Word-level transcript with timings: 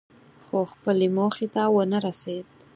خو 0.45 0.59
خپلې 0.73 1.07
موخې 1.17 1.47
ته 1.53 1.63
ونه 1.75 1.97
رسېد. 2.05 2.45